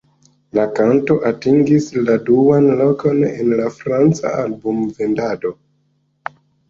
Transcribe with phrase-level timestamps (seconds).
[0.57, 5.53] La kanto atingis la duan lokon en la franca album-vendado.